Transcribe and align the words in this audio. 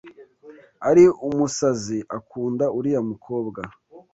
Ari 0.89 1.03
umusazi 1.27 1.97
akunda 2.17 2.65
uriya 2.77 3.01
mukobwa. 3.11 3.61